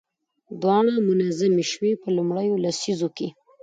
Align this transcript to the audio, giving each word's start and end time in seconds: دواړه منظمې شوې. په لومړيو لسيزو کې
دواړه 0.61 0.93
منظمې 1.09 1.63
شوې. 1.71 1.91
په 2.01 2.07
لومړيو 2.17 2.61
لسيزو 2.63 3.09
کې 3.17 3.27